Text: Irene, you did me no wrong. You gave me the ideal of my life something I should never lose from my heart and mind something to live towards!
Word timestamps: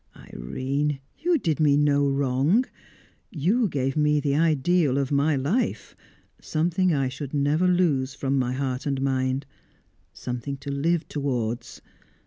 Irene, 0.15 0.97
you 1.19 1.37
did 1.37 1.59
me 1.59 1.77
no 1.77 2.09
wrong. 2.09 2.65
You 3.29 3.67
gave 3.67 3.95
me 3.95 4.19
the 4.19 4.35
ideal 4.35 4.97
of 4.97 5.11
my 5.11 5.35
life 5.35 5.95
something 6.41 6.91
I 6.91 7.07
should 7.07 7.35
never 7.35 7.67
lose 7.67 8.15
from 8.15 8.39
my 8.39 8.53
heart 8.53 8.87
and 8.87 8.99
mind 8.99 9.45
something 10.11 10.57
to 10.57 10.71
live 10.71 11.07
towards! 11.07 11.81